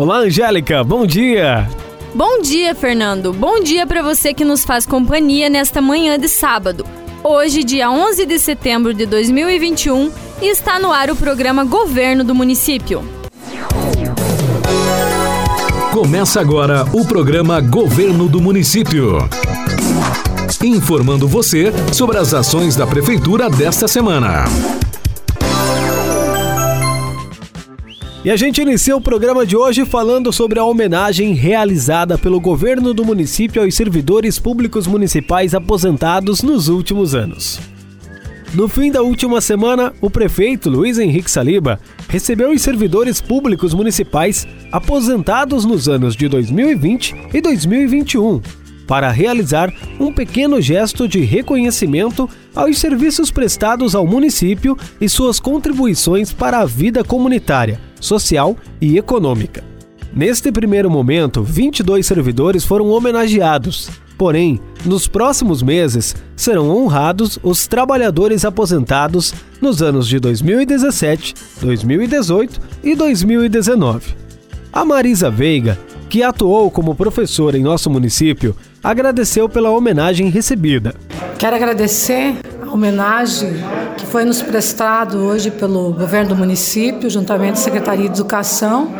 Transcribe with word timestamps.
Olá, 0.00 0.20
Angélica, 0.20 0.82
bom 0.82 1.04
dia! 1.04 1.68
Bom 2.14 2.40
dia, 2.40 2.74
Fernando. 2.74 3.34
Bom 3.34 3.62
dia 3.62 3.86
para 3.86 4.02
você 4.02 4.32
que 4.32 4.46
nos 4.46 4.64
faz 4.64 4.86
companhia 4.86 5.50
nesta 5.50 5.82
manhã 5.82 6.18
de 6.18 6.26
sábado. 6.26 6.86
Hoje, 7.22 7.62
dia 7.62 7.90
11 7.90 8.24
de 8.24 8.38
setembro 8.38 8.94
de 8.94 9.04
2021, 9.04 10.10
está 10.40 10.78
no 10.78 10.90
ar 10.90 11.10
o 11.10 11.16
programa 11.16 11.64
Governo 11.64 12.24
do 12.24 12.34
Município. 12.34 13.04
Começa 15.92 16.40
agora 16.40 16.86
o 16.94 17.04
programa 17.04 17.60
Governo 17.60 18.26
do 18.26 18.40
Município. 18.40 19.18
Informando 20.64 21.28
você 21.28 21.74
sobre 21.92 22.16
as 22.16 22.32
ações 22.32 22.74
da 22.74 22.86
Prefeitura 22.86 23.50
desta 23.50 23.86
semana. 23.86 24.44
E 28.22 28.30
a 28.30 28.36
gente 28.36 28.60
inicia 28.60 28.94
o 28.94 29.00
programa 29.00 29.46
de 29.46 29.56
hoje 29.56 29.86
falando 29.86 30.30
sobre 30.30 30.58
a 30.58 30.64
homenagem 30.64 31.32
realizada 31.32 32.18
pelo 32.18 32.38
governo 32.38 32.92
do 32.92 33.02
município 33.02 33.62
aos 33.62 33.74
servidores 33.74 34.38
públicos 34.38 34.86
municipais 34.86 35.54
aposentados 35.54 36.42
nos 36.42 36.68
últimos 36.68 37.14
anos. 37.14 37.58
No 38.52 38.68
fim 38.68 38.90
da 38.90 39.00
última 39.00 39.40
semana, 39.40 39.94
o 40.02 40.10
prefeito 40.10 40.68
Luiz 40.68 40.98
Henrique 40.98 41.30
Saliba 41.30 41.80
recebeu 42.10 42.50
os 42.50 42.60
servidores 42.60 43.22
públicos 43.22 43.72
municipais 43.72 44.46
aposentados 44.70 45.64
nos 45.64 45.88
anos 45.88 46.14
de 46.14 46.28
2020 46.28 47.14
e 47.32 47.40
2021 47.40 48.42
para 48.86 49.08
realizar 49.12 49.72
um 50.00 50.12
pequeno 50.12 50.60
gesto 50.60 51.06
de 51.06 51.20
reconhecimento 51.20 52.28
aos 52.54 52.76
serviços 52.76 53.30
prestados 53.30 53.94
ao 53.94 54.04
município 54.04 54.76
e 55.00 55.08
suas 55.08 55.38
contribuições 55.38 56.32
para 56.32 56.58
a 56.58 56.66
vida 56.66 57.04
comunitária, 57.04 57.80
social 58.00 58.56
e 58.80 58.98
econômica. 58.98 59.62
Neste 60.12 60.50
primeiro 60.50 60.90
momento, 60.90 61.42
22 61.42 62.04
servidores 62.04 62.64
foram 62.64 62.88
homenageados. 62.88 63.88
Porém, 64.18 64.60
nos 64.84 65.06
próximos 65.06 65.62
meses 65.62 66.14
serão 66.36 66.68
honrados 66.68 67.38
os 67.42 67.66
trabalhadores 67.66 68.44
aposentados 68.44 69.32
nos 69.60 69.80
anos 69.80 70.08
de 70.08 70.18
2017, 70.18 71.34
2018 71.60 72.60
e 72.82 72.94
2019. 72.94 74.14
A 74.72 74.84
Marisa 74.84 75.30
Veiga, 75.30 75.78
que 76.08 76.22
atuou 76.22 76.70
como 76.70 76.94
professora 76.94 77.56
em 77.56 77.62
nosso 77.62 77.88
município, 77.88 78.54
agradeceu 78.82 79.48
pela 79.48 79.70
homenagem 79.70 80.28
recebida. 80.28 80.94
Quero 81.38 81.56
agradecer 81.56 82.34
homenagem 82.72 83.52
que 83.96 84.06
foi 84.06 84.24
nos 84.24 84.40
prestado 84.42 85.18
hoje 85.18 85.50
pelo 85.50 85.92
governo 85.92 86.30
do 86.30 86.36
município, 86.36 87.10
juntamente 87.10 87.54
com 87.54 87.60
a 87.60 87.62
Secretaria 87.62 88.08
de 88.08 88.14
Educação, 88.14 88.94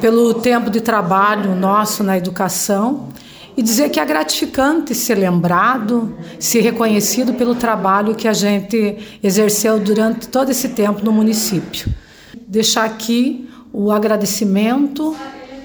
pelo 0.00 0.34
tempo 0.34 0.70
de 0.70 0.80
trabalho 0.80 1.54
nosso 1.54 2.02
na 2.02 2.18
educação 2.18 3.08
e 3.56 3.62
dizer 3.62 3.88
que 3.88 3.98
é 3.98 4.04
gratificante 4.04 4.94
ser 4.94 5.14
lembrado, 5.14 6.14
ser 6.38 6.60
reconhecido 6.60 7.32
pelo 7.34 7.54
trabalho 7.54 8.14
que 8.14 8.28
a 8.28 8.32
gente 8.32 8.98
exerceu 9.22 9.78
durante 9.78 10.28
todo 10.28 10.50
esse 10.50 10.70
tempo 10.70 11.04
no 11.04 11.10
município. 11.10 11.88
Deixar 12.46 12.84
aqui 12.84 13.48
o 13.72 13.90
agradecimento 13.90 15.16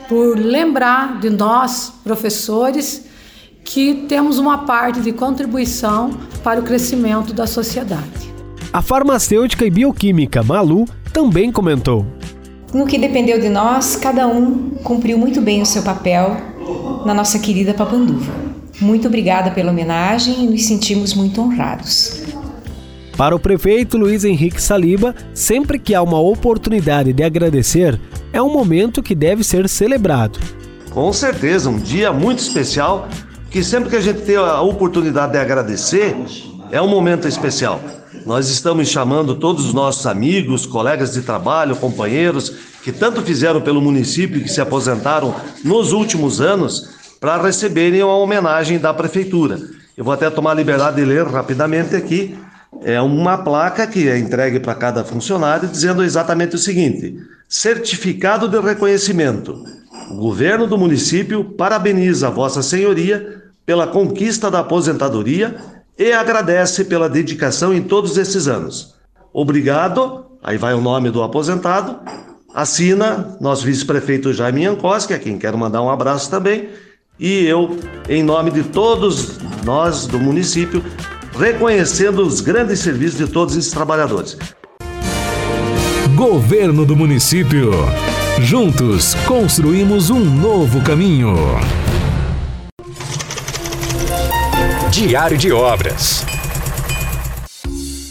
por 0.08 0.38
lembrar 0.38 1.20
de 1.20 1.30
nós, 1.30 1.94
professores, 2.04 3.06
que 3.64 4.06
temos 4.08 4.38
uma 4.38 4.60
parte 4.60 5.02
de 5.02 5.12
contribuição 5.12 6.12
para 6.44 6.60
o 6.60 6.64
crescimento 6.64 7.34
da 7.34 7.48
sociedade. 7.48 8.32
A 8.74 8.82
farmacêutica 8.82 9.66
e 9.66 9.70
bioquímica 9.70 10.44
Malu 10.44 10.86
também 11.12 11.52
comentou. 11.52 12.06
No 12.74 12.88
que 12.88 12.98
dependeu 12.98 13.40
de 13.40 13.50
nós, 13.50 13.96
cada 13.96 14.28
um 14.28 14.72
cumpriu 14.84 15.18
muito 15.18 15.42
bem 15.42 15.62
o 15.62 15.66
seu 15.66 15.84
papel 15.84 16.38
na 17.06 17.14
nossa 17.14 17.38
querida 17.38 17.74
Papanduva. 17.74 18.32
Muito 18.80 19.08
obrigada 19.08 19.52
pela 19.52 19.72
homenagem 19.72 20.46
e 20.46 20.48
nos 20.48 20.66
sentimos 20.66 21.14
muito 21.14 21.42
honrados. 21.42 22.24
Para 23.18 23.36
o 23.36 23.40
prefeito 23.40 23.98
Luiz 23.98 24.24
Henrique 24.24 24.62
Saliba, 24.62 25.14
sempre 25.34 25.78
que 25.78 25.94
há 25.94 26.02
uma 26.02 26.20
oportunidade 26.20 27.14
de 27.14 27.24
agradecer, 27.24 28.00
é 28.34 28.42
um 28.42 28.52
momento 28.52 29.04
que 29.04 29.14
deve 29.14 29.44
ser 29.44 29.68
celebrado. 29.68 30.40
Com 30.90 31.12
certeza, 31.14 31.70
um 31.70 31.78
dia 31.78 32.12
muito 32.12 32.40
especial 32.40 33.08
que 33.52 33.62
sempre 33.62 33.90
que 33.90 33.98
a 33.98 34.02
gente 34.02 34.22
tem 34.22 34.38
a 34.38 34.62
oportunidade 34.62 35.34
de 35.34 35.38
agradecer, 35.38 36.16
é 36.72 36.82
um 36.82 36.88
momento 36.88 37.28
especial. 37.28 37.82
Nós 38.26 38.48
estamos 38.48 38.88
chamando 38.88 39.36
todos 39.36 39.66
os 39.66 39.74
nossos 39.74 40.06
amigos, 40.06 40.66
colegas 40.66 41.14
de 41.14 41.22
trabalho, 41.22 41.76
companheiros 41.76 42.50
que 42.82 42.94
tanto 42.94 43.22
fizeram 43.22 43.60
pelo 43.60 43.82
município 43.82 44.42
que 44.42 44.48
se 44.48 44.62
aposentaram 44.62 45.36
nos 45.66 45.92
últimos 45.92 46.40
anos 46.40 46.92
para 47.20 47.42
receberem 47.42 48.02
uma 48.02 48.16
homenagem 48.16 48.80
da 48.80 48.94
prefeitura. 48.94 49.60
Eu 49.98 50.06
vou 50.06 50.14
até 50.14 50.30
tomar 50.30 50.52
a 50.52 50.56
liberdade 50.56 50.96
de 50.96 51.06
ler 51.06 51.28
rapidamente 51.28 51.94
aqui. 51.94 52.38
É 52.82 53.02
uma 53.02 53.38
placa 53.38 53.86
que 53.86 54.08
é 54.08 54.18
entregue 54.18 54.62
para 54.62 54.76
cada 54.76 55.04
funcionário 55.04 55.68
dizendo 55.68 56.04
exatamente 56.04 56.56
o 56.56 56.60
seguinte: 56.60 57.18
certificado 57.50 58.48
de 58.48 58.60
reconhecimento. 58.62 59.62
O 60.10 60.16
governo 60.16 60.66
do 60.66 60.78
município 60.78 61.44
parabeniza 61.44 62.30
Vossa 62.30 62.64
Senhoria 62.64 63.41
pela 63.66 63.88
conquista 63.88 64.50
da 64.50 64.60
aposentadoria 64.60 65.56
e 65.98 66.12
agradece 66.12 66.86
pela 66.86 67.10
dedicação 67.10 67.74
em 67.74 67.82
todos 67.82 68.18
esses 68.18 68.48
anos. 68.48 68.96
Obrigado, 69.34 70.26
aí 70.44 70.58
vai 70.58 70.74
o 70.74 70.82
nome 70.82 71.10
do 71.10 71.24
aposentado, 71.24 72.00
assina 72.54 73.38
nosso 73.40 73.66
vice-prefeito 73.66 74.34
Jaime 74.34 74.64
Jankowski, 74.64 75.14
a 75.14 75.20
quem 75.20 75.38
quero 75.38 75.58
mandar 75.58 75.82
um 75.82 75.90
abraço 75.90 76.30
também, 76.30 76.70
e 77.20 77.46
eu, 77.46 77.78
em 78.10 78.24
nome 78.24 78.52
de 78.52 78.64
todos 78.64 79.38
nós 79.64 80.08
do 80.08 80.20
município, 80.20 80.84
reconhecendo 81.38 82.24
os 82.24 82.42
grandes 82.42 82.80
serviços 82.80 83.18
de 83.18 83.28
todos 83.28 83.56
esses 83.56 83.72
trabalhadores. 83.72 84.38
Governo 86.16 86.86
do 86.86 86.96
Município. 86.96 87.72
Juntos 88.40 89.16
construímos 89.26 90.10
um 90.10 90.20
novo 90.20 90.82
caminho. 90.82 91.36
Diário 94.92 95.38
de 95.38 95.54
Obras. 95.54 96.26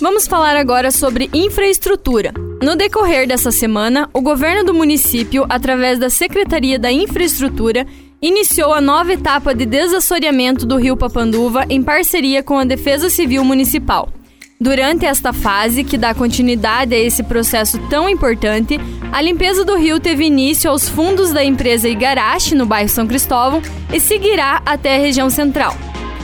Vamos 0.00 0.26
falar 0.26 0.56
agora 0.56 0.90
sobre 0.90 1.28
infraestrutura. 1.30 2.32
No 2.62 2.74
decorrer 2.74 3.28
dessa 3.28 3.52
semana, 3.52 4.08
o 4.14 4.22
governo 4.22 4.64
do 4.64 4.72
município, 4.72 5.44
através 5.50 5.98
da 5.98 6.08
Secretaria 6.08 6.78
da 6.78 6.90
Infraestrutura, 6.90 7.86
iniciou 8.22 8.72
a 8.72 8.80
nova 8.80 9.12
etapa 9.12 9.54
de 9.54 9.66
desassoreamento 9.66 10.64
do 10.64 10.78
Rio 10.78 10.96
Papanduva 10.96 11.66
em 11.68 11.82
parceria 11.82 12.42
com 12.42 12.58
a 12.58 12.64
Defesa 12.64 13.10
Civil 13.10 13.44
Municipal. 13.44 14.08
Durante 14.58 15.04
esta 15.04 15.34
fase, 15.34 15.84
que 15.84 15.98
dá 15.98 16.14
continuidade 16.14 16.94
a 16.94 16.98
esse 16.98 17.22
processo 17.22 17.78
tão 17.90 18.08
importante, 18.08 18.80
a 19.12 19.20
limpeza 19.20 19.66
do 19.66 19.76
rio 19.76 20.00
teve 20.00 20.24
início 20.24 20.70
aos 20.70 20.88
fundos 20.88 21.30
da 21.30 21.44
empresa 21.44 21.90
Igarashi, 21.90 22.54
no 22.54 22.64
bairro 22.64 22.88
São 22.88 23.06
Cristóvão, 23.06 23.60
e 23.92 24.00
seguirá 24.00 24.62
até 24.64 24.96
a 24.96 24.98
região 24.98 25.28
central. 25.28 25.76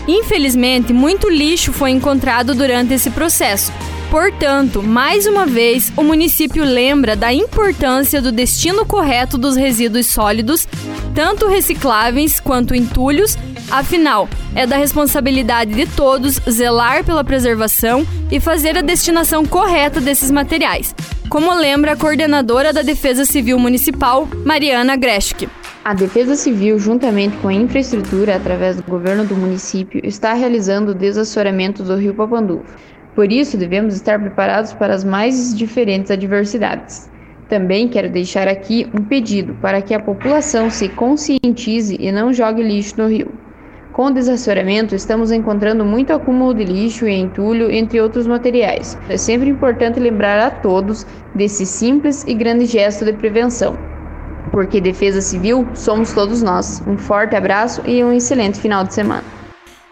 Infelizmente, 0.08 0.92
muito 0.92 1.28
lixo 1.28 1.72
foi 1.72 1.90
encontrado 1.90 2.54
durante 2.54 2.94
esse 2.94 3.10
processo. 3.10 3.72
Portanto, 4.10 4.82
mais 4.82 5.26
uma 5.26 5.46
vez, 5.46 5.92
o 5.96 6.02
município 6.02 6.64
lembra 6.64 7.16
da 7.16 7.32
importância 7.32 8.22
do 8.22 8.30
destino 8.30 8.86
correto 8.86 9.36
dos 9.36 9.56
resíduos 9.56 10.06
sólidos, 10.06 10.66
tanto 11.12 11.48
recicláveis 11.48 12.38
quanto 12.38 12.74
entulhos. 12.74 13.36
Afinal, 13.68 14.28
é 14.54 14.64
da 14.64 14.76
responsabilidade 14.76 15.74
de 15.74 15.86
todos 15.86 16.40
zelar 16.48 17.04
pela 17.04 17.24
preservação 17.24 18.06
e 18.30 18.38
fazer 18.38 18.78
a 18.78 18.82
destinação 18.82 19.44
correta 19.44 20.00
desses 20.00 20.30
materiais, 20.30 20.94
como 21.28 21.52
lembra 21.52 21.92
a 21.92 21.96
coordenadora 21.96 22.72
da 22.72 22.82
Defesa 22.82 23.24
Civil 23.24 23.58
Municipal, 23.58 24.28
Mariana 24.44 24.96
Greschke. 24.96 25.48
A 25.86 25.94
Defesa 25.94 26.34
Civil, 26.34 26.80
juntamente 26.80 27.36
com 27.36 27.46
a 27.46 27.54
infraestrutura 27.54 28.34
através 28.34 28.74
do 28.74 28.82
governo 28.90 29.24
do 29.24 29.36
município, 29.36 30.00
está 30.02 30.32
realizando 30.32 30.90
o 30.90 30.94
desassoreamento 30.96 31.84
do 31.84 31.94
rio 31.94 32.12
Papanduva. 32.12 32.64
Por 33.14 33.30
isso, 33.30 33.56
devemos 33.56 33.94
estar 33.94 34.18
preparados 34.18 34.72
para 34.72 34.92
as 34.92 35.04
mais 35.04 35.56
diferentes 35.56 36.10
adversidades. 36.10 37.08
Também 37.48 37.86
quero 37.86 38.10
deixar 38.10 38.48
aqui 38.48 38.90
um 38.98 39.04
pedido 39.04 39.54
para 39.62 39.80
que 39.80 39.94
a 39.94 40.00
população 40.00 40.70
se 40.70 40.88
conscientize 40.88 41.96
e 42.00 42.10
não 42.10 42.32
jogue 42.32 42.64
lixo 42.64 43.00
no 43.00 43.06
rio. 43.06 43.30
Com 43.92 44.06
o 44.06 44.12
desassoreamento, 44.12 44.92
estamos 44.92 45.30
encontrando 45.30 45.84
muito 45.84 46.12
acúmulo 46.12 46.52
de 46.52 46.64
lixo 46.64 47.06
e 47.06 47.14
entulho, 47.14 47.70
entre 47.70 48.00
outros 48.00 48.26
materiais. 48.26 48.98
É 49.08 49.16
sempre 49.16 49.50
importante 49.50 50.00
lembrar 50.00 50.40
a 50.40 50.50
todos 50.50 51.06
desse 51.32 51.64
simples 51.64 52.24
e 52.26 52.34
grande 52.34 52.66
gesto 52.66 53.04
de 53.04 53.12
prevenção 53.12 53.78
porque 54.50 54.80
defesa 54.80 55.20
civil 55.20 55.66
somos 55.74 56.12
todos 56.12 56.42
nós. 56.42 56.82
Um 56.86 56.96
forte 56.96 57.36
abraço 57.36 57.82
e 57.86 58.02
um 58.02 58.12
excelente 58.12 58.60
final 58.60 58.84
de 58.84 58.94
semana. 58.94 59.36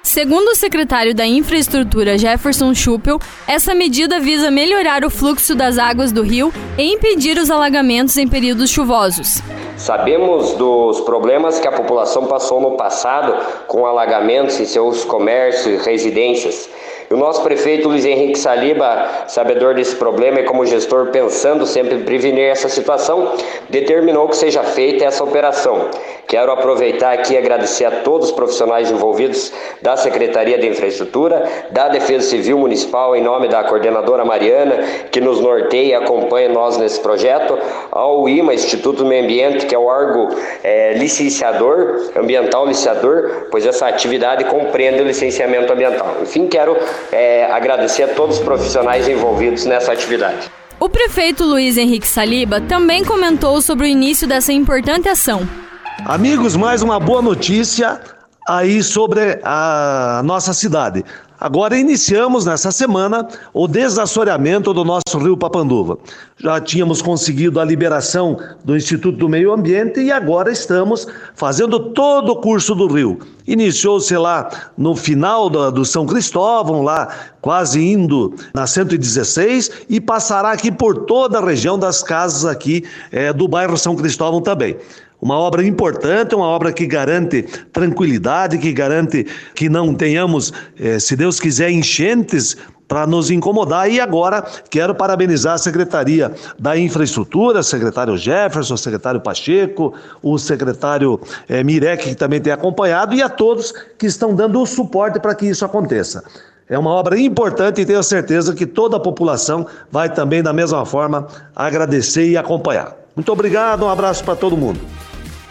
Segundo 0.02 0.48
o 0.48 0.54
secretário 0.54 1.14
da 1.14 1.26
Infraestrutura 1.26 2.18
Jefferson 2.18 2.74
Schuppel, 2.74 3.18
essa 3.48 3.74
medida 3.74 4.20
visa 4.20 4.50
melhorar 4.50 5.02
o 5.02 5.10
fluxo 5.10 5.54
das 5.54 5.78
águas 5.78 6.12
do 6.12 6.22
rio 6.22 6.52
e 6.76 6.92
impedir 6.92 7.38
os 7.38 7.50
alagamentos 7.50 8.16
em 8.18 8.28
períodos 8.28 8.70
chuvosos. 8.70 9.42
Sabemos 9.78 10.52
dos 10.52 11.00
problemas 11.00 11.58
que 11.58 11.66
a 11.66 11.72
população 11.72 12.26
passou 12.26 12.60
no 12.60 12.76
passado 12.76 13.34
com 13.66 13.86
alagamentos 13.86 14.60
em 14.60 14.66
seus 14.66 15.04
comércios 15.04 15.82
e 15.82 15.84
residências. 15.84 16.68
O 17.10 17.16
nosso 17.16 17.42
prefeito 17.42 17.88
Luiz 17.88 18.04
Henrique 18.04 18.38
Saliba, 18.38 19.24
sabedor 19.28 19.74
desse 19.74 19.94
problema 19.96 20.40
e 20.40 20.44
como 20.44 20.64
gestor 20.64 21.08
pensando 21.08 21.66
sempre 21.66 21.96
em 21.96 22.02
prevenir 22.02 22.44
essa 22.44 22.68
situação, 22.68 23.32
determinou 23.68 24.28
que 24.28 24.36
seja 24.36 24.62
feita 24.62 25.04
essa 25.04 25.22
operação. 25.22 25.90
Quero 26.26 26.50
aproveitar 26.50 27.12
aqui 27.12 27.34
e 27.34 27.36
agradecer 27.36 27.84
a 27.84 27.90
todos 27.90 28.28
os 28.28 28.34
profissionais 28.34 28.90
envolvidos 28.90 29.52
da 29.82 29.96
Secretaria 29.96 30.58
de 30.58 30.66
Infraestrutura, 30.66 31.44
da 31.70 31.88
Defesa 31.88 32.28
Civil 32.28 32.58
Municipal, 32.58 33.14
em 33.14 33.22
nome 33.22 33.48
da 33.48 33.62
coordenadora 33.62 34.24
Mariana, 34.24 34.78
que 35.10 35.20
nos 35.20 35.38
norteia 35.40 35.84
e 35.84 35.94
acompanha 35.94 36.48
nós 36.48 36.78
nesse 36.78 36.98
projeto, 37.00 37.58
ao 37.90 38.26
IMA, 38.28 38.54
Instituto 38.54 38.98
do 38.98 39.06
Meio 39.06 39.24
Ambiente, 39.24 39.66
que 39.66 39.74
é 39.74 39.78
o 39.78 39.84
órgão 39.84 40.28
é, 40.62 40.94
licenciador, 40.94 42.10
ambiental 42.16 42.66
licenciador, 42.66 43.48
pois 43.50 43.66
essa 43.66 43.86
atividade 43.86 44.44
compreende 44.44 45.02
o 45.02 45.04
licenciamento 45.04 45.72
ambiental. 45.72 46.16
Enfim, 46.22 46.48
quero 46.48 46.76
é, 47.12 47.50
agradecer 47.50 48.04
a 48.04 48.08
todos 48.08 48.38
os 48.38 48.44
profissionais 48.44 49.08
envolvidos 49.08 49.64
nessa 49.64 49.92
atividade. 49.92 50.50
O 50.78 50.88
prefeito 50.88 51.44
Luiz 51.44 51.76
Henrique 51.76 52.06
Saliba 52.06 52.60
também 52.60 53.04
comentou 53.04 53.60
sobre 53.62 53.86
o 53.86 53.88
início 53.88 54.26
dessa 54.26 54.52
importante 54.52 55.08
ação. 55.08 55.48
Amigos, 56.04 56.56
mais 56.56 56.82
uma 56.82 56.98
boa 56.98 57.22
notícia 57.22 58.00
aí 58.48 58.82
sobre 58.82 59.40
a 59.42 60.20
nossa 60.24 60.52
cidade. 60.52 61.04
Agora 61.44 61.76
iniciamos 61.76 62.46
nessa 62.46 62.72
semana 62.72 63.28
o 63.52 63.68
desassoreamento 63.68 64.72
do 64.72 64.82
nosso 64.82 65.18
rio 65.18 65.36
Papanduva. 65.36 65.98
Já 66.38 66.58
tínhamos 66.58 67.02
conseguido 67.02 67.60
a 67.60 67.64
liberação 67.66 68.38
do 68.64 68.74
Instituto 68.74 69.18
do 69.18 69.28
Meio 69.28 69.52
Ambiente 69.52 70.00
e 70.00 70.10
agora 70.10 70.50
estamos 70.50 71.06
fazendo 71.34 71.78
todo 71.92 72.32
o 72.32 72.36
curso 72.36 72.74
do 72.74 72.86
rio. 72.86 73.18
Iniciou-se 73.46 74.16
lá 74.16 74.48
no 74.74 74.96
final 74.96 75.50
do, 75.50 75.70
do 75.70 75.84
São 75.84 76.06
Cristóvão, 76.06 76.80
lá 76.80 77.14
quase 77.42 77.78
indo 77.78 78.34
na 78.54 78.66
116 78.66 79.84
e 79.90 80.00
passará 80.00 80.50
aqui 80.50 80.72
por 80.72 81.04
toda 81.04 81.40
a 81.40 81.44
região 81.44 81.78
das 81.78 82.02
casas 82.02 82.46
aqui 82.46 82.84
é, 83.12 83.34
do 83.34 83.46
bairro 83.46 83.76
São 83.76 83.94
Cristóvão 83.94 84.40
também. 84.40 84.78
Uma 85.24 85.38
obra 85.38 85.64
importante, 85.64 86.34
uma 86.34 86.44
obra 86.44 86.70
que 86.70 86.86
garante 86.86 87.44
tranquilidade, 87.72 88.58
que 88.58 88.70
garante 88.74 89.26
que 89.54 89.70
não 89.70 89.94
tenhamos, 89.94 90.52
eh, 90.78 90.98
se 90.98 91.16
Deus 91.16 91.40
quiser, 91.40 91.70
enchentes 91.70 92.58
para 92.86 93.06
nos 93.06 93.30
incomodar. 93.30 93.90
E 93.90 93.98
agora 93.98 94.44
quero 94.68 94.94
parabenizar 94.94 95.54
a 95.54 95.58
Secretaria 95.58 96.30
da 96.58 96.76
Infraestrutura, 96.76 97.62
secretário 97.62 98.18
Jefferson, 98.18 98.76
secretário 98.76 99.18
Pacheco, 99.18 99.94
o 100.22 100.36
secretário 100.36 101.18
eh, 101.48 101.64
Mirek, 101.64 102.10
que 102.10 102.14
também 102.14 102.38
tem 102.38 102.52
acompanhado, 102.52 103.14
e 103.14 103.22
a 103.22 103.28
todos 103.30 103.72
que 103.98 104.04
estão 104.04 104.34
dando 104.34 104.60
o 104.60 104.66
suporte 104.66 105.18
para 105.18 105.34
que 105.34 105.46
isso 105.46 105.64
aconteça. 105.64 106.22
É 106.68 106.78
uma 106.78 106.90
obra 106.90 107.18
importante 107.18 107.80
e 107.80 107.86
tenho 107.86 108.02
certeza 108.02 108.54
que 108.54 108.66
toda 108.66 108.98
a 108.98 109.00
população 109.00 109.66
vai 109.90 110.12
também, 110.12 110.42
da 110.42 110.52
mesma 110.52 110.84
forma, 110.84 111.26
agradecer 111.56 112.28
e 112.28 112.36
acompanhar. 112.36 112.94
Muito 113.16 113.32
obrigado, 113.32 113.86
um 113.86 113.88
abraço 113.88 114.22
para 114.22 114.36
todo 114.36 114.54
mundo. 114.54 114.78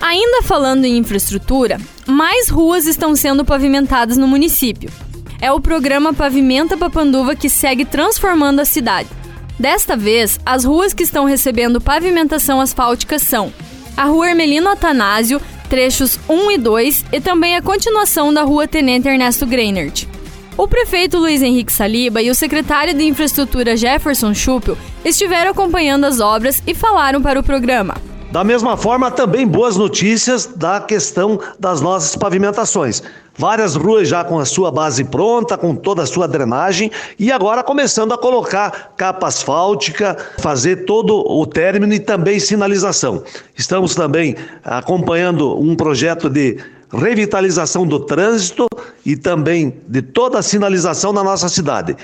Ainda 0.05 0.41
falando 0.41 0.83
em 0.83 0.97
infraestrutura, 0.97 1.79
mais 2.05 2.49
ruas 2.49 2.87
estão 2.87 3.15
sendo 3.15 3.45
pavimentadas 3.45 4.17
no 4.17 4.27
município. 4.27 4.91
É 5.39 5.49
o 5.49 5.61
programa 5.61 6.13
Pavimenta 6.13 6.75
Papanduva 6.75 7.37
que 7.37 7.47
segue 7.47 7.85
transformando 7.85 8.59
a 8.59 8.65
cidade. 8.65 9.07
Desta 9.57 9.95
vez, 9.95 10.41
as 10.45 10.65
ruas 10.65 10.93
que 10.93 11.03
estão 11.03 11.23
recebendo 11.23 11.79
pavimentação 11.79 12.59
asfáltica 12.59 13.17
são 13.17 13.53
a 13.95 14.03
Rua 14.03 14.31
Hermelino 14.31 14.67
Atanásio, 14.67 15.41
trechos 15.69 16.19
1 16.27 16.51
e 16.51 16.57
2, 16.57 17.05
e 17.13 17.21
também 17.21 17.55
a 17.55 17.61
continuação 17.61 18.33
da 18.33 18.43
Rua 18.43 18.67
Tenente 18.67 19.07
Ernesto 19.07 19.45
Greinert. 19.45 20.05
O 20.57 20.67
prefeito 20.67 21.17
Luiz 21.17 21.41
Henrique 21.41 21.71
Saliba 21.71 22.21
e 22.21 22.29
o 22.29 22.35
secretário 22.35 22.93
de 22.93 23.05
Infraestrutura 23.05 23.77
Jefferson 23.77 24.33
Schuppel 24.33 24.77
estiveram 25.05 25.51
acompanhando 25.51 26.03
as 26.03 26.19
obras 26.19 26.61
e 26.67 26.75
falaram 26.75 27.21
para 27.21 27.39
o 27.39 27.43
programa. 27.43 27.95
Da 28.33 28.43
mesma 28.43 28.75
forma, 28.75 29.11
também 29.11 29.47
boas 29.47 29.77
notícias 29.77 30.47
da 30.47 30.81
questão 30.81 31.39
das 31.59 31.81
nossas 31.81 32.15
pavimentações. 32.15 33.03
Várias 33.37 33.75
ruas 33.75 34.07
já 34.07 34.23
com 34.23 34.39
a 34.39 34.45
sua 34.45 34.71
base 34.71 35.03
pronta, 35.03 35.55
com 35.55 35.75
toda 35.75 36.01
a 36.01 36.07
sua 36.07 36.27
drenagem 36.27 36.89
e 37.19 37.31
agora 37.31 37.61
começando 37.61 38.11
a 38.11 38.17
colocar 38.17 38.95
capa 38.97 39.27
asfáltica, 39.27 40.17
fazer 40.39 40.77
todo 40.77 41.15
o 41.15 41.45
término 41.45 41.93
e 41.93 41.99
também 41.99 42.39
sinalização. 42.39 43.21
Estamos 43.55 43.93
também 43.93 44.35
acompanhando 44.63 45.55
um 45.59 45.75
projeto 45.75 46.27
de 46.27 46.57
revitalização 46.91 47.85
do 47.85 47.99
trânsito 47.99 48.65
e 49.05 49.15
também 49.15 49.75
de 49.87 50.01
toda 50.01 50.39
a 50.39 50.43
sinalização 50.43 51.13
na 51.13 51.23
nossa 51.23 51.49
cidade. 51.49 51.95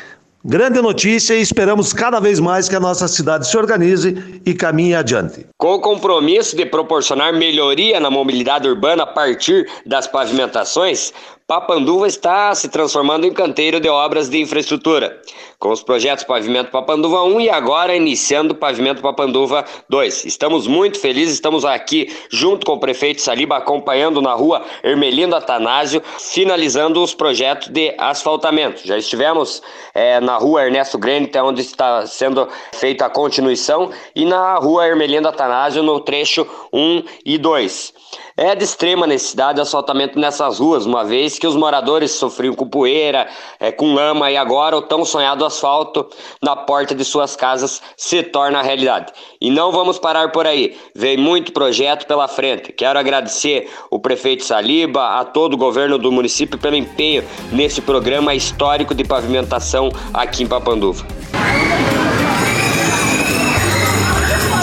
Grande 0.44 0.82
notícia 0.82 1.34
e 1.34 1.42
esperamos 1.42 1.92
cada 1.92 2.18
vez 2.22 2.40
mais 2.40 2.70
que 2.70 2.76
a 2.76 2.80
nossa 2.80 3.10
cidade 3.10 3.46
se 3.46 3.58
organize 3.58 4.42
e 4.46 4.54
caminhe 4.54 4.96
adiante. 4.96 5.46
Com 5.58 5.74
o 5.74 5.82
compromisso 5.82 6.56
de 6.56 6.66
proporcionar 6.66 7.34
melhoria 7.34 8.00
na 8.00 8.10
mobilidade 8.10 8.66
urbana 8.66 9.04
a 9.04 9.08
partir 9.08 9.70
das 9.86 10.08
pavimentações, 10.08 11.14
Papanduva 11.50 12.06
está 12.06 12.54
se 12.54 12.70
transformando 12.70 13.26
em 13.26 13.34
canteiro 13.34 13.80
de 13.80 13.90
obras 13.90 14.30
de 14.30 14.40
infraestrutura, 14.40 15.20
com 15.58 15.72
os 15.72 15.82
projetos 15.82 16.24
Pavimento 16.24 16.70
Papanduva 16.70 17.24
1 17.24 17.42
e 17.42 17.50
agora 17.50 17.96
iniciando 17.96 18.54
Pavimento 18.54 19.02
Papanduva 19.02 19.66
2. 19.90 20.26
Estamos 20.26 20.68
muito 20.68 21.00
felizes, 21.00 21.34
estamos 21.34 21.66
aqui 21.66 22.16
junto 22.30 22.68
com 22.68 22.74
o 22.74 22.80
prefeito 22.80 23.20
Saliba, 23.24 23.58
acompanhando 23.58 24.22
na 24.22 24.32
rua 24.32 24.64
Hermelindo 24.84 25.36
Atanásio, 25.36 26.04
finalizando 26.20 27.02
os 27.02 27.16
projetos 27.16 27.70
de 27.70 27.96
asfaltamento. 27.98 28.86
Já 28.86 29.00
estivemos 29.00 29.64
é, 29.96 30.20
na 30.20 30.38
rua 30.38 30.66
Ernesto 30.66 31.00
é 31.34 31.42
onde 31.42 31.62
está 31.62 32.06
sendo 32.06 32.48
feita 32.76 33.08
a 33.08 33.10
continuação, 33.10 33.90
e 34.16 34.24
na 34.24 34.54
rua 34.58 34.86
Hermelindo 34.86 35.28
Atanásio, 35.28 35.82
no 35.82 36.00
trecho 36.00 36.46
1 36.72 37.04
e 37.26 37.40
2. 37.40 37.94
É 38.42 38.56
de 38.56 38.64
extrema 38.64 39.06
necessidade 39.06 39.60
o 39.60 39.64
asfaltamento 39.64 40.18
nessas 40.18 40.60
ruas, 40.60 40.86
uma 40.86 41.04
vez 41.04 41.38
que 41.38 41.46
os 41.46 41.58
moradores 41.58 42.12
sofriam 42.12 42.54
com 42.54 42.66
poeira, 42.66 43.28
é, 43.60 43.70
com 43.70 43.94
lama 43.94 44.32
e 44.32 44.38
agora 44.38 44.78
o 44.78 44.82
tão 44.82 45.04
sonhado 45.04 45.44
asfalto 45.44 46.08
na 46.42 46.56
porta 46.56 46.96
de 46.96 47.04
suas 47.04 47.36
casas 47.36 47.82
se 47.98 48.24
torna 48.24 48.62
realidade. 48.62 49.12
E 49.42 49.52
não 49.52 49.74
vamos 49.74 50.00
parar 50.00 50.32
por 50.32 50.48
aí, 50.48 50.78
vem 50.96 51.18
muito 51.18 51.52
projeto 51.52 52.08
pela 52.08 52.30
frente. 52.30 52.72
Quero 52.72 52.98
agradecer 52.98 53.70
o 53.92 54.00
prefeito 54.00 54.46
Saliba, 54.46 55.20
a 55.20 55.26
todo 55.26 55.56
o 55.56 55.58
governo 55.58 55.98
do 55.98 56.10
município 56.10 56.58
pelo 56.58 56.78
empenho 56.78 57.26
nesse 57.52 57.82
programa 57.82 58.34
histórico 58.34 58.96
de 58.96 59.04
pavimentação 59.04 59.90
aqui 60.14 60.44
em 60.44 60.48
Papanduva. 60.48 61.06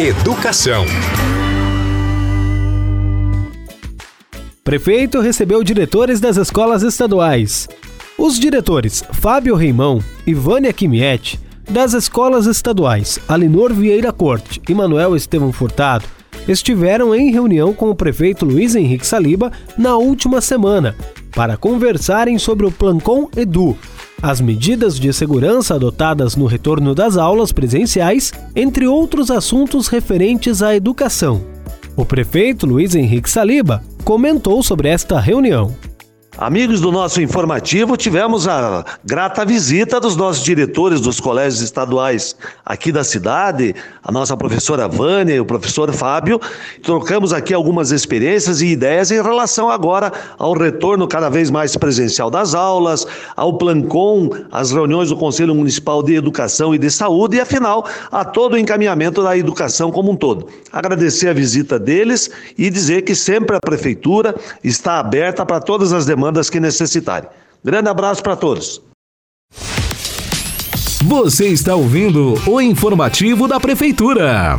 Educação. 0.00 0.86
Prefeito 4.66 5.20
recebeu 5.20 5.62
diretores 5.62 6.18
das 6.18 6.36
escolas 6.36 6.82
estaduais. 6.82 7.68
Os 8.18 8.36
diretores 8.36 9.04
Fábio 9.12 9.54
Reimão 9.54 10.02
e 10.26 10.34
Vânia 10.34 10.72
Kimiet, 10.72 11.38
das 11.70 11.92
escolas 11.92 12.46
estaduais 12.46 13.20
Alinor 13.28 13.72
Vieira 13.72 14.12
Corte 14.12 14.60
e 14.68 14.74
Manuel 14.74 15.14
Estevão 15.14 15.52
Furtado, 15.52 16.04
estiveram 16.48 17.14
em 17.14 17.30
reunião 17.30 17.72
com 17.72 17.90
o 17.90 17.94
prefeito 17.94 18.44
Luiz 18.44 18.74
Henrique 18.74 19.06
Saliba 19.06 19.52
na 19.78 19.96
última 19.96 20.40
semana 20.40 20.96
para 21.30 21.56
conversarem 21.56 22.36
sobre 22.36 22.66
o 22.66 22.72
Plancom 22.72 23.28
Edu, 23.36 23.78
as 24.20 24.40
medidas 24.40 24.98
de 24.98 25.12
segurança 25.12 25.76
adotadas 25.76 26.34
no 26.34 26.46
retorno 26.46 26.92
das 26.92 27.16
aulas 27.16 27.52
presenciais, 27.52 28.32
entre 28.56 28.84
outros 28.88 29.30
assuntos 29.30 29.86
referentes 29.86 30.60
à 30.60 30.74
educação. 30.74 31.55
O 31.96 32.04
prefeito 32.04 32.66
Luiz 32.66 32.94
Henrique 32.94 33.30
Saliba 33.30 33.82
comentou 34.04 34.62
sobre 34.62 34.90
esta 34.90 35.18
reunião. 35.18 35.74
Amigos 36.38 36.82
do 36.82 36.92
nosso 36.92 37.22
informativo, 37.22 37.96
tivemos 37.96 38.46
a 38.46 38.84
grata 39.02 39.42
visita 39.42 39.98
dos 39.98 40.16
nossos 40.16 40.44
diretores 40.44 41.00
dos 41.00 41.18
colégios 41.18 41.62
estaduais 41.62 42.36
aqui 42.62 42.92
da 42.92 43.02
cidade, 43.02 43.74
a 44.04 44.12
nossa 44.12 44.36
professora 44.36 44.86
Vânia 44.86 45.34
e 45.34 45.40
o 45.40 45.46
professor 45.46 45.90
Fábio. 45.94 46.38
Trocamos 46.82 47.32
aqui 47.32 47.54
algumas 47.54 47.90
experiências 47.90 48.60
e 48.60 48.66
ideias 48.66 49.10
em 49.10 49.22
relação 49.22 49.70
agora 49.70 50.12
ao 50.38 50.52
retorno 50.52 51.08
cada 51.08 51.30
vez 51.30 51.50
mais 51.50 51.74
presencial 51.74 52.30
das 52.30 52.54
aulas, 52.54 53.06
ao 53.34 53.56
Plancom, 53.56 54.28
às 54.52 54.72
reuniões 54.72 55.08
do 55.08 55.16
Conselho 55.16 55.54
Municipal 55.54 56.02
de 56.02 56.16
Educação 56.16 56.74
e 56.74 56.78
de 56.78 56.90
Saúde 56.90 57.38
e, 57.38 57.40
afinal, 57.40 57.86
a 58.12 58.26
todo 58.26 58.52
o 58.54 58.58
encaminhamento 58.58 59.22
da 59.22 59.38
educação 59.38 59.90
como 59.90 60.12
um 60.12 60.16
todo. 60.16 60.48
Agradecer 60.70 61.30
a 61.30 61.32
visita 61.32 61.78
deles 61.78 62.30
e 62.58 62.68
dizer 62.68 63.02
que 63.02 63.14
sempre 63.14 63.56
a 63.56 63.60
Prefeitura 63.60 64.34
está 64.62 64.98
aberta 64.98 65.46
para 65.46 65.60
todas 65.60 65.94
as 65.94 66.04
demandas 66.04 66.25
demandas 66.26 66.50
que 66.50 66.58
necessitarem. 66.58 67.28
Grande 67.64 67.88
abraço 67.88 68.22
para 68.22 68.36
todos. 68.36 68.82
Você 71.04 71.48
está 71.48 71.76
ouvindo 71.76 72.34
o 72.48 72.60
informativo 72.60 73.46
da 73.46 73.60
Prefeitura. 73.60 74.58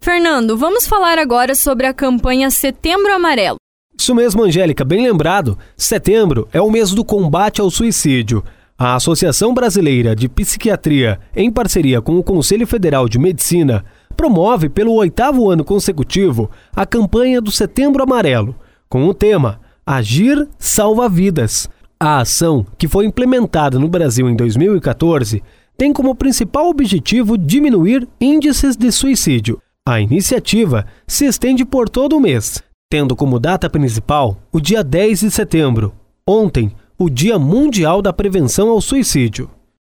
Fernando, 0.00 0.56
vamos 0.56 0.86
falar 0.86 1.18
agora 1.18 1.54
sobre 1.54 1.86
a 1.86 1.92
campanha 1.92 2.50
Setembro 2.50 3.12
Amarelo. 3.12 3.56
Isso 3.98 4.14
mesmo, 4.14 4.44
Angélica, 4.44 4.84
bem 4.84 5.02
lembrado. 5.02 5.58
Setembro 5.76 6.48
é 6.52 6.60
o 6.60 6.70
mês 6.70 6.92
do 6.92 7.04
combate 7.04 7.60
ao 7.60 7.70
suicídio. 7.70 8.42
A 8.78 8.94
Associação 8.94 9.52
Brasileira 9.52 10.16
de 10.16 10.26
Psiquiatria, 10.26 11.20
em 11.36 11.50
parceria 11.50 12.00
com 12.00 12.16
o 12.16 12.22
Conselho 12.22 12.66
Federal 12.66 13.08
de 13.08 13.18
Medicina, 13.18 13.84
promove 14.16 14.70
pelo 14.70 14.94
oitavo 14.94 15.50
ano 15.50 15.64
consecutivo 15.64 16.50
a 16.74 16.86
campanha 16.86 17.42
do 17.42 17.50
Setembro 17.50 18.02
Amarelo, 18.02 18.54
com 18.88 19.04
o 19.06 19.12
tema 19.12 19.60
Agir 19.92 20.46
Salva 20.56 21.08
Vidas. 21.08 21.68
A 21.98 22.20
ação, 22.20 22.64
que 22.78 22.86
foi 22.86 23.06
implementada 23.06 23.76
no 23.76 23.88
Brasil 23.88 24.30
em 24.30 24.36
2014, 24.36 25.42
tem 25.76 25.92
como 25.92 26.14
principal 26.14 26.68
objetivo 26.68 27.36
diminuir 27.36 28.06
índices 28.20 28.76
de 28.76 28.92
suicídio. 28.92 29.60
A 29.84 30.00
iniciativa 30.00 30.86
se 31.08 31.24
estende 31.24 31.64
por 31.64 31.88
todo 31.88 32.16
o 32.16 32.20
mês, 32.20 32.62
tendo 32.88 33.16
como 33.16 33.40
data 33.40 33.68
principal 33.68 34.36
o 34.52 34.60
dia 34.60 34.84
10 34.84 35.22
de 35.22 35.30
setembro, 35.32 35.92
ontem, 36.24 36.70
o 36.96 37.10
Dia 37.10 37.36
Mundial 37.36 38.00
da 38.00 38.12
Prevenção 38.12 38.68
ao 38.68 38.80
Suicídio. 38.80 39.50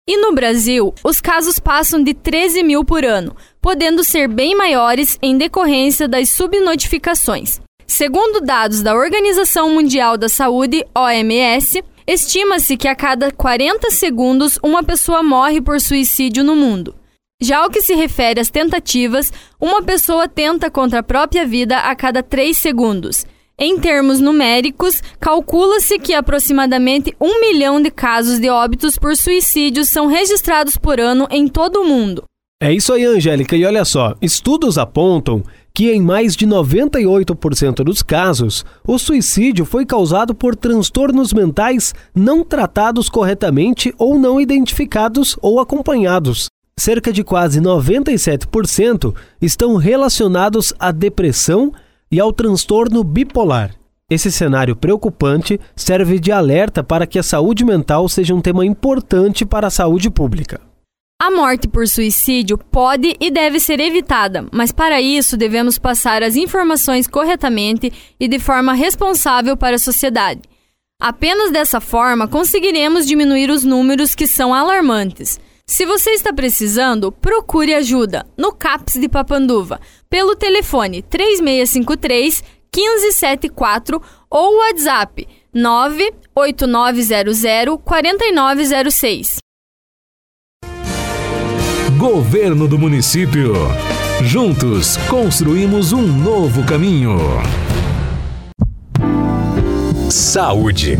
E 0.09 0.17
no 0.17 0.35
Brasil, 0.35 0.95
os 1.05 1.21
casos 1.21 1.61
passam 1.61 2.03
de 2.03 2.15
13 2.15 2.63
mil 2.63 2.83
por 2.83 3.05
ano, 3.05 3.37
podendo 3.61 4.03
ser 4.03 4.27
bem 4.27 4.57
maiores 4.57 5.19
em 5.21 5.37
decorrência 5.37 6.09
das 6.09 6.31
subnotificações. 6.31 7.61
Segundo 7.87 8.41
dados 8.41 8.83
da 8.83 8.95
Organização 8.95 9.71
Mundial 9.71 10.17
da 10.17 10.29
Saúde, 10.29 10.85
OMS, 10.95 11.83
estima-se 12.07 12.77
que 12.77 12.89
a 12.89 12.95
cada 12.95 13.31
40 13.31 13.91
segundos 13.91 14.59
uma 14.63 14.83
pessoa 14.83 15.23
morre 15.23 15.61
por 15.61 15.81
suicídio 15.81 16.43
no 16.43 16.57
mundo. 16.57 16.95
Já 17.41 17.59
ao 17.59 17.71
que 17.71 17.83
se 17.83 17.95
refere 17.95 18.41
às 18.41 18.51
tentativas, 18.51 19.33
uma 19.61 19.83
pessoa 19.83 20.29
tenta 20.29 20.71
contra 20.71 21.01
a 21.01 21.03
própria 21.03 21.45
vida 21.45 21.79
a 21.79 21.95
cada 21.97 22.23
3 22.23 22.57
segundos. 22.57 23.27
Em 23.59 23.79
termos 23.79 24.21
numéricos, 24.21 25.03
calcula-se 25.21 25.99
que 25.99 26.15
aproximadamente 26.15 27.15
um 27.21 27.41
milhão 27.41 27.83
de 27.83 27.91
casos 27.91 28.39
de 28.39 28.49
óbitos 28.49 28.97
por 28.97 29.17
suicídio 29.17 29.85
são 29.85 30.07
registrados 30.07 30.77
por 30.77 31.01
ano 31.01 31.27
em 31.31 31.47
todo 31.49 31.83
o 31.83 31.85
mundo. 31.85 32.25
É 32.63 32.73
isso 32.73 32.93
aí, 32.93 33.05
Angélica. 33.05 33.57
E 33.57 33.65
olha 33.67 33.85
só, 33.85 34.15
estudos 34.23 34.79
apontam 34.79 35.43
que 35.75 35.91
em 35.91 36.01
mais 36.01 36.37
de 36.37 36.47
98% 36.47 37.83
dos 37.83 38.05
casos, 38.05 38.65
o 38.87 39.01
suicídio 39.01 39.65
foi 39.65 39.85
causado 39.85 40.33
por 40.33 40.55
transtornos 40.55 41.33
mentais 41.33 41.93
não 42.15 42.45
tratados 42.45 43.09
corretamente 43.09 43.93
ou 43.99 44.17
não 44.17 44.41
identificados 44.41 45.37
ou 45.43 45.59
acompanhados. 45.59 46.47
Cerca 46.79 47.13
de 47.13 47.25
quase 47.25 47.61
97% 47.61 49.13
estão 49.41 49.75
relacionados 49.75 50.73
à 50.79 50.93
depressão 50.93 51.73
e 52.13 52.21
ao 52.21 52.33
transtorno 52.33 53.03
bipolar. 53.03 53.75
Esse 54.09 54.31
cenário 54.31 54.77
preocupante 54.77 55.59
serve 55.75 56.21
de 56.21 56.31
alerta 56.31 56.85
para 56.85 57.09
que 57.09 57.19
a 57.19 57.25
saúde 57.25 57.65
mental 57.65 58.09
seja 58.09 58.33
um 58.33 58.41
tema 58.41 58.65
importante 58.65 59.45
para 59.45 59.67
a 59.67 59.71
saúde 59.71 60.09
pública. 60.09 60.61
A 61.25 61.31
morte 61.31 61.69
por 61.69 61.87
suicídio 61.87 62.59
pode 62.59 63.17
e 63.21 63.31
deve 63.31 63.61
ser 63.61 63.79
evitada, 63.79 64.45
mas 64.51 64.73
para 64.73 65.01
isso 65.01 65.37
devemos 65.37 65.79
passar 65.79 66.21
as 66.21 66.35
informações 66.35 67.07
corretamente 67.07 67.93
e 68.19 68.27
de 68.27 68.41
forma 68.41 68.73
responsável 68.73 69.57
para 69.57 69.77
a 69.77 69.79
sociedade. 69.79 70.41
Apenas 71.01 71.53
dessa 71.53 71.81
forma 71.81 72.27
conseguiremos 72.27 73.07
diminuir 73.07 73.51
os 73.51 73.63
números 73.63 74.17
que 74.17 74.27
são 74.27 74.53
alarmantes. 74.53 75.39
Se 75.65 75.87
você 75.87 76.11
está 76.11 76.33
precisando, 76.33 77.13
procure 77.13 77.73
ajuda 77.73 78.27
no 78.37 78.53
CAPS 78.53 78.95
de 78.95 79.09
Papanduva 79.09 79.81
pelo 80.11 80.35
telefone 80.35 81.03
3653 81.03 82.43
1574 82.75 84.03
ou 84.29 84.59
WhatsApp 84.59 85.29
98900 85.55 87.79
4906. 87.85 89.43
Governo 92.03 92.67
do 92.67 92.77
Município. 92.77 93.53
Juntos 94.25 94.97
construímos 95.09 95.93
um 95.93 96.03
novo 96.03 96.65
caminho. 96.65 97.17
Saúde. 100.11 100.99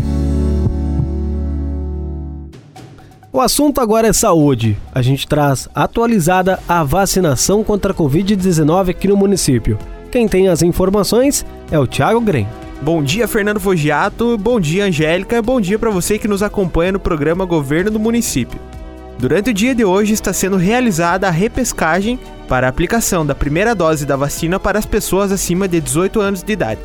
O 3.33 3.41
assunto 3.41 3.81
agora 3.81 4.07
é 4.07 4.13
saúde. 4.13 4.77
A 4.95 5.01
gente 5.01 5.27
traz 5.27 5.67
atualizada 5.75 6.57
a 6.69 6.85
vacinação 6.85 7.65
contra 7.65 7.91
a 7.91 7.95
Covid-19 7.95 8.91
aqui 8.91 9.09
no 9.09 9.17
município. 9.17 9.77
Quem 10.09 10.25
tem 10.25 10.47
as 10.47 10.61
informações 10.61 11.45
é 11.69 11.77
o 11.77 11.85
Thiago 11.85 12.21
Grem. 12.21 12.47
Bom 12.81 13.03
dia, 13.03 13.27
Fernando 13.27 13.59
Fogiato. 13.59 14.37
Bom 14.37 14.57
dia, 14.57 14.85
Angélica. 14.85 15.41
Bom 15.41 15.59
dia 15.59 15.77
para 15.77 15.89
você 15.89 16.17
que 16.17 16.29
nos 16.29 16.41
acompanha 16.41 16.93
no 16.93 16.99
programa 17.01 17.43
Governo 17.43 17.91
do 17.91 17.99
Município. 17.99 18.57
Durante 19.17 19.51
o 19.51 19.53
dia 19.53 19.73
de 19.73 19.85
hoje 19.85 20.13
está 20.13 20.33
sendo 20.33 20.57
realizada 20.57 21.27
a 21.27 21.31
repescagem 21.31 22.19
para 22.47 22.67
a 22.67 22.69
aplicação 22.69 23.25
da 23.25 23.35
primeira 23.35 23.73
dose 23.73 24.05
da 24.05 24.15
vacina 24.15 24.59
para 24.59 24.79
as 24.79 24.85
pessoas 24.85 25.31
acima 25.31 25.67
de 25.67 25.79
18 25.79 26.19
anos 26.19 26.43
de 26.43 26.51
idade. 26.51 26.81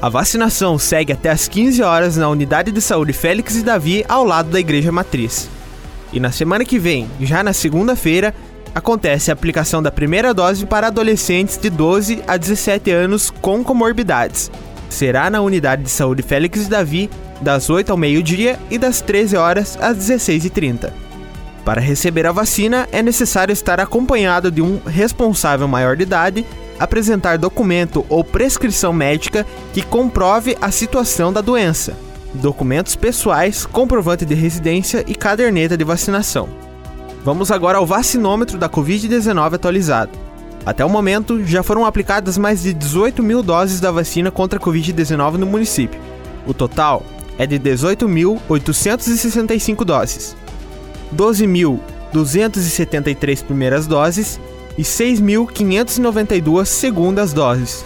A 0.00 0.08
vacinação 0.08 0.78
segue 0.78 1.12
até 1.12 1.28
às 1.28 1.48
15 1.48 1.82
horas 1.82 2.16
na 2.16 2.28
Unidade 2.28 2.70
de 2.70 2.80
Saúde 2.80 3.12
Félix 3.12 3.56
e 3.56 3.62
Davi, 3.62 4.04
ao 4.08 4.24
lado 4.24 4.50
da 4.50 4.60
Igreja 4.60 4.92
Matriz. 4.92 5.48
E 6.12 6.20
na 6.20 6.30
semana 6.30 6.64
que 6.64 6.78
vem, 6.78 7.08
já 7.20 7.42
na 7.42 7.52
segunda-feira, 7.52 8.34
acontece 8.74 9.30
a 9.30 9.34
aplicação 9.34 9.82
da 9.82 9.90
primeira 9.90 10.32
dose 10.32 10.64
para 10.66 10.86
adolescentes 10.86 11.58
de 11.58 11.68
12 11.68 12.22
a 12.26 12.36
17 12.36 12.90
anos 12.90 13.30
com 13.30 13.64
comorbidades. 13.64 14.50
Será 14.88 15.28
na 15.28 15.40
Unidade 15.40 15.82
de 15.82 15.90
Saúde 15.90 16.22
Félix 16.22 16.66
e 16.66 16.70
Davi, 16.70 17.10
das 17.40 17.68
8 17.68 17.90
ao 17.90 17.96
meio-dia 17.96 18.58
e 18.70 18.78
das 18.78 19.00
13 19.00 19.36
horas 19.36 19.76
às 19.80 19.96
16h30. 19.98 21.07
Para 21.64 21.80
receber 21.80 22.26
a 22.26 22.32
vacina, 22.32 22.88
é 22.92 23.02
necessário 23.02 23.52
estar 23.52 23.80
acompanhado 23.80 24.50
de 24.50 24.62
um 24.62 24.80
responsável 24.86 25.68
maior 25.68 25.96
de 25.96 26.02
idade, 26.02 26.46
apresentar 26.78 27.38
documento 27.38 28.04
ou 28.08 28.24
prescrição 28.24 28.92
médica 28.92 29.46
que 29.72 29.82
comprove 29.82 30.56
a 30.60 30.70
situação 30.70 31.32
da 31.32 31.40
doença 31.40 32.08
documentos 32.34 32.96
pessoais, 32.96 33.64
comprovante 33.66 34.24
de 34.24 34.34
residência 34.34 35.04
e 35.06 35.14
caderneta 35.14 35.76
de 35.76 35.84
vacinação. 35.84 36.48
Vamos 37.24 37.50
agora 37.50 37.76
ao 37.78 37.86
vacinômetro 37.86 38.56
da 38.58 38.68
Covid-19 38.68 39.54
atualizado. 39.54 40.12
Até 40.64 40.84
o 40.84 40.90
momento, 40.90 41.44
já 41.44 41.60
foram 41.62 41.86
aplicadas 41.86 42.38
mais 42.38 42.62
de 42.62 42.74
18 42.74 43.22
mil 43.22 43.42
doses 43.42 43.80
da 43.80 43.90
vacina 43.90 44.30
contra 44.30 44.58
a 44.58 44.62
Covid-19 44.62 45.32
no 45.34 45.46
município. 45.46 46.00
O 46.46 46.54
total 46.54 47.02
é 47.38 47.46
de 47.46 47.58
18.865 47.58 49.84
doses. 49.84 50.36
12.273 51.14 53.44
primeiras 53.44 53.86
doses 53.86 54.40
e 54.76 54.82
6.592 54.82 56.66
segundas 56.66 57.32
doses. 57.32 57.84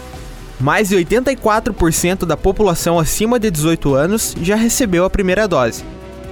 Mais 0.61 0.89
de 0.91 0.97
84% 0.97 2.25
da 2.25 2.37
população 2.37 2.99
acima 2.99 3.39
de 3.39 3.51
18 3.51 3.95
anos 3.95 4.37
já 4.41 4.55
recebeu 4.55 5.05
a 5.05 5.11
primeira 5.11 5.49
dose, 5.49 5.83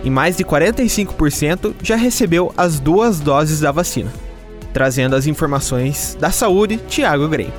e 0.04 0.10
mais 0.10 0.36
de 0.36 0.44
45% 0.44 1.74
já 1.82 1.96
recebeu 1.96 2.52
as 2.56 2.78
duas 2.78 3.18
doses 3.18 3.58
da 3.60 3.72
vacina. 3.72 4.12
Trazendo 4.72 5.16
as 5.16 5.26
informações 5.26 6.16
da 6.20 6.30
saúde, 6.30 6.78
Tiago 6.88 7.26
Grey. 7.26 7.50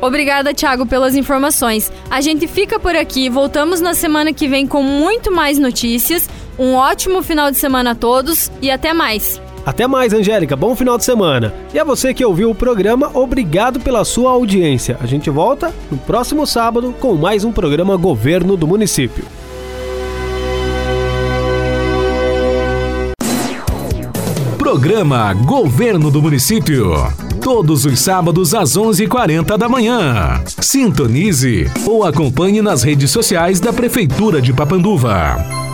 Obrigada, 0.00 0.54
Thiago, 0.54 0.86
pelas 0.86 1.16
informações. 1.16 1.92
A 2.10 2.20
gente 2.20 2.46
fica 2.46 2.78
por 2.78 2.94
aqui, 2.94 3.28
voltamos 3.28 3.80
na 3.80 3.94
semana 3.94 4.32
que 4.32 4.48
vem 4.48 4.66
com 4.66 4.82
muito 4.82 5.32
mais 5.32 5.58
notícias. 5.58 6.28
Um 6.58 6.74
ótimo 6.74 7.22
final 7.22 7.50
de 7.50 7.56
semana 7.56 7.92
a 7.92 7.94
todos 7.94 8.50
e 8.60 8.70
até 8.70 8.92
mais. 8.92 9.40
Até 9.64 9.86
mais, 9.86 10.12
Angélica. 10.14 10.56
Bom 10.56 10.74
final 10.74 10.96
de 10.96 11.04
semana. 11.04 11.52
E 11.74 11.78
a 11.78 11.84
você 11.84 12.14
que 12.14 12.24
ouviu 12.24 12.50
o 12.50 12.54
programa, 12.54 13.10
obrigado 13.12 13.78
pela 13.80 14.04
sua 14.04 14.30
audiência. 14.30 14.96
A 15.00 15.06
gente 15.06 15.28
volta 15.28 15.74
no 15.90 15.98
próximo 15.98 16.46
sábado 16.46 16.94
com 16.98 17.14
mais 17.14 17.44
um 17.44 17.52
programa 17.52 17.96
Governo 17.96 18.56
do 18.56 18.66
Município. 18.66 19.24
Programa 24.58 25.34
Governo 25.34 26.10
do 26.10 26.22
Município. 26.22 27.27
Todos 27.48 27.86
os 27.86 28.00
sábados 28.00 28.52
às 28.52 28.76
11h40 28.76 29.56
da 29.56 29.70
manhã. 29.70 30.44
Sintonize 30.60 31.64
ou 31.86 32.04
acompanhe 32.04 32.60
nas 32.60 32.82
redes 32.82 33.10
sociais 33.10 33.58
da 33.58 33.72
Prefeitura 33.72 34.38
de 34.42 34.52
Papanduva. 34.52 35.67